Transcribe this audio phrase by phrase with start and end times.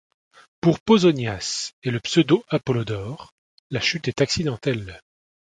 [0.61, 3.31] Pour Pausanias et le pseudo-Apollodore,
[3.69, 4.99] la chute est accidentelle.